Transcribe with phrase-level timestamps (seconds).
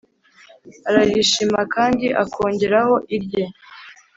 [0.87, 3.45] ararishima kandi akongeraho irye;